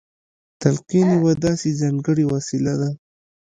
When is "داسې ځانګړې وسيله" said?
1.45-2.73